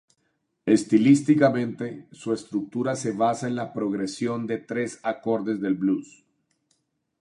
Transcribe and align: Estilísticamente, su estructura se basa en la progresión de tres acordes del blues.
Estilísticamente, 0.65 2.07
su 2.11 2.33
estructura 2.33 2.95
se 2.95 3.11
basa 3.11 3.47
en 3.47 3.55
la 3.55 3.71
progresión 3.71 4.47
de 4.47 4.57
tres 4.57 4.99
acordes 5.03 5.61
del 5.61 5.75
blues. 5.75 6.23